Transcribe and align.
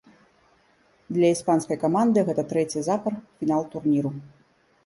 Для 1.17 1.27
іспанскай 1.33 1.77
каманды 1.85 2.19
гэта 2.31 2.47
трэці 2.55 2.85
запар 2.89 3.13
фінал 3.43 3.61
турніру. 3.75 4.09